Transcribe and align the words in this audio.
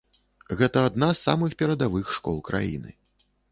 Гэта 0.61 0.85
адна 0.89 1.09
з 1.11 1.19
самых 1.27 1.53
перадавых 1.61 2.05
школ 2.17 2.43
краіны. 2.51 2.99